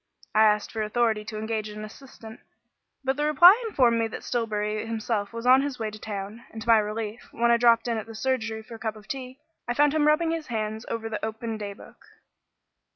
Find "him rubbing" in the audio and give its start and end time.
9.93-10.31